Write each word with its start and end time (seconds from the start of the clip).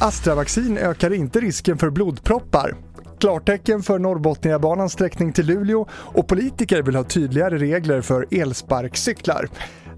Astravaccin 0.00 0.78
ökar 0.78 1.12
inte 1.12 1.40
risken 1.40 1.78
för 1.78 1.90
blodproppar. 1.90 2.74
Klartecken 3.18 3.82
för 3.82 3.98
Norrbotniabanans 3.98 4.92
sträckning 4.92 5.32
till 5.32 5.46
Luleå 5.46 5.86
och 5.90 6.26
politiker 6.26 6.82
vill 6.82 6.96
ha 6.96 7.04
tydligare 7.04 7.58
regler 7.58 8.00
för 8.00 8.26
elsparkcyklar. 8.30 9.48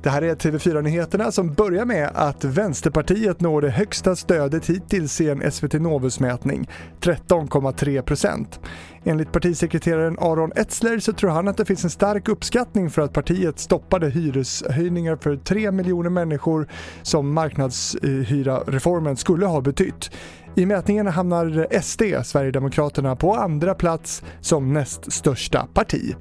Det 0.03 0.11
här 0.11 0.23
är 0.23 0.35
TV4-nyheterna 0.35 1.33
som 1.33 1.55
börjar 1.55 1.85
med 1.85 2.11
att 2.15 2.45
Vänsterpartiet 2.45 3.41
når 3.41 3.63
det 3.63 3.71
högsta 3.71 4.17
stödet 4.17 4.67
hittills 4.67 5.21
i 5.21 5.31
en 5.31 5.53
SVT 5.53 5.73
Novus-mätning, 5.73 6.69
13,3 7.01 8.03
procent. 8.03 8.61
Enligt 9.05 9.33
partisekreteraren 9.33 10.19
Aron 10.19 10.53
Etzler 10.57 10.99
så 10.99 11.13
tror 11.13 11.31
han 11.31 11.49
att 11.49 11.57
det 11.57 11.65
finns 11.65 11.85
en 11.85 11.91
stark 11.91 12.29
uppskattning 12.29 12.91
för 12.91 13.03
att 13.03 13.13
partiet 13.13 13.59
stoppade 13.59 14.11
hyreshöjningar 14.11 15.17
för 15.17 15.37
3 15.37 15.71
miljoner 15.71 16.11
människor 16.11 16.69
som 17.03 17.35
marknadshyra-reformen 17.35 19.17
skulle 19.17 19.47
ha 19.47 19.61
betytt. 19.61 20.11
I 20.55 20.67
mätningen 20.67 21.07
hamnar 21.07 21.81
SD, 21.81 22.03
Sverigedemokraterna, 22.25 23.17
på 23.17 23.35
andra 23.35 23.75
plats 23.75 24.23
som 24.41 24.73
näst 24.73 25.13
största 25.13 25.67
parti. 25.75 26.15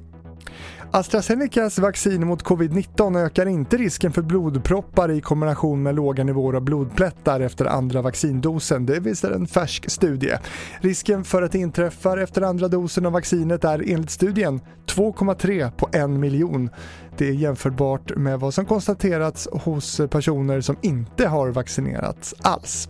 AstraZenecas 0.90 1.78
vaccin 1.78 2.26
mot 2.26 2.42
covid-19 2.44 3.24
ökar 3.24 3.46
inte 3.46 3.76
risken 3.76 4.12
för 4.12 4.22
blodproppar 4.22 5.10
i 5.10 5.20
kombination 5.20 5.82
med 5.82 5.94
låga 5.94 6.24
nivåer 6.24 6.54
av 6.56 6.62
blodplättar 6.62 7.40
efter 7.40 7.64
andra 7.64 8.02
vaccindosen, 8.02 8.86
det 8.86 9.00
visar 9.00 9.30
en 9.30 9.46
färsk 9.46 9.90
studie. 9.90 10.36
Risken 10.80 11.24
för 11.24 11.42
att 11.42 11.52
det 11.52 11.58
inträffar 11.58 12.18
efter 12.18 12.42
andra 12.42 12.68
dosen 12.68 13.06
av 13.06 13.12
vaccinet 13.12 13.64
är 13.64 13.92
enligt 13.92 14.10
studien 14.10 14.60
2,3 14.86 15.70
på 15.70 15.88
en 15.92 16.20
miljon. 16.20 16.70
Det 17.16 17.28
är 17.28 17.32
jämförbart 17.32 18.16
med 18.16 18.40
vad 18.40 18.54
som 18.54 18.66
konstaterats 18.66 19.48
hos 19.52 20.00
personer 20.10 20.60
som 20.60 20.76
inte 20.82 21.26
har 21.26 21.48
vaccinerats 21.48 22.34
alls. 22.42 22.88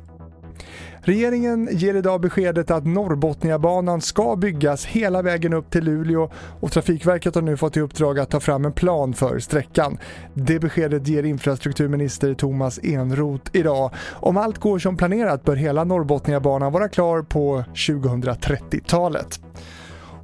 Regeringen 1.02 1.68
ger 1.72 1.94
idag 1.94 2.20
beskedet 2.20 2.70
att 2.70 2.86
Norrbotniabanan 2.86 4.00
ska 4.00 4.36
byggas 4.36 4.84
hela 4.86 5.22
vägen 5.22 5.52
upp 5.52 5.70
till 5.70 5.84
Luleå 5.84 6.30
och 6.60 6.72
Trafikverket 6.72 7.34
har 7.34 7.42
nu 7.42 7.56
fått 7.56 7.76
i 7.76 7.80
uppdrag 7.80 8.18
att 8.18 8.30
ta 8.30 8.40
fram 8.40 8.64
en 8.64 8.72
plan 8.72 9.14
för 9.14 9.38
sträckan. 9.38 9.98
Det 10.34 10.58
beskedet 10.58 11.08
ger 11.08 11.22
infrastrukturminister 11.22 12.34
Thomas 12.34 12.80
Enroth 12.82 13.50
idag. 13.52 13.90
Om 14.12 14.36
allt 14.36 14.58
går 14.58 14.78
som 14.78 14.96
planerat 14.96 15.44
bör 15.44 15.56
hela 15.56 15.84
Norrbotniabanan 15.84 16.72
vara 16.72 16.88
klar 16.88 17.22
på 17.22 17.64
2030-talet. 17.74 19.40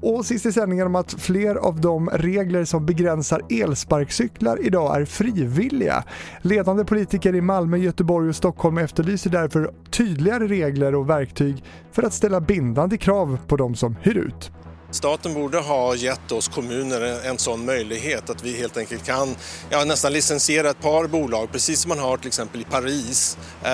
Och 0.00 0.26
sist 0.26 0.46
i 0.46 0.52
sändningen 0.52 0.86
om 0.86 0.96
att 0.96 1.12
fler 1.12 1.54
av 1.54 1.80
de 1.80 2.08
regler 2.10 2.64
som 2.64 2.86
begränsar 2.86 3.42
elsparkcyklar 3.50 4.66
idag 4.66 5.00
är 5.00 5.04
frivilliga. 5.04 6.04
Ledande 6.42 6.84
politiker 6.84 7.34
i 7.34 7.40
Malmö, 7.40 7.76
Göteborg 7.76 8.28
och 8.28 8.36
Stockholm 8.36 8.78
efterlyser 8.78 9.30
därför 9.30 9.70
tydligare 9.90 10.46
regler 10.46 10.94
och 10.94 11.10
verktyg 11.10 11.64
för 11.92 12.02
att 12.02 12.14
ställa 12.14 12.40
bindande 12.40 12.98
krav 12.98 13.38
på 13.46 13.56
de 13.56 13.74
som 13.74 13.96
hyr 14.02 14.16
ut. 14.16 14.50
Staten 14.96 15.34
borde 15.34 15.58
ha 15.58 15.94
gett 15.94 16.32
oss 16.32 16.48
kommuner 16.48 17.26
en 17.26 17.38
sån 17.38 17.64
möjlighet 17.64 18.30
att 18.30 18.44
vi 18.44 18.56
helt 18.56 18.76
enkelt 18.76 19.04
kan 19.04 19.36
ja, 19.70 19.84
nästan 19.84 20.12
licensiera 20.12 20.70
ett 20.70 20.82
par 20.82 21.06
bolag, 21.06 21.52
precis 21.52 21.80
som 21.80 21.88
man 21.88 21.98
har 21.98 22.16
till 22.16 22.26
exempel 22.26 22.60
i 22.60 22.64
Paris, 22.64 23.38
eh, 23.62 23.68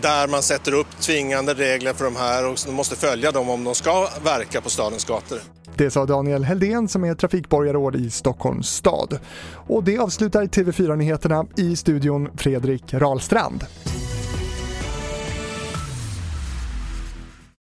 där 0.00 0.28
man 0.28 0.42
sätter 0.42 0.74
upp 0.74 1.00
tvingande 1.00 1.54
regler 1.54 1.92
för 1.92 2.04
de 2.04 2.16
här 2.16 2.46
och 2.46 2.72
måste 2.72 2.96
följa 2.96 3.32
dem 3.32 3.50
om 3.50 3.64
de 3.64 3.74
ska 3.74 4.08
verka 4.24 4.60
på 4.60 4.70
stadens 4.70 5.04
gator. 5.04 5.38
Det 5.76 5.90
sa 5.90 6.06
Daniel 6.06 6.44
Heldén 6.44 6.88
som 6.88 7.04
är 7.04 7.14
trafikborgarråd 7.14 7.96
i 7.96 8.10
Stockholms 8.10 8.68
stad. 8.68 9.18
Och 9.52 9.84
det 9.84 9.98
avslutar 9.98 10.44
TV4-nyheterna 10.44 11.46
i 11.56 11.76
studion 11.76 12.28
Fredrik 12.36 12.94
Rahlstrand. 12.94 13.64